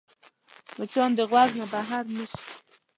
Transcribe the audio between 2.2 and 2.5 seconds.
شي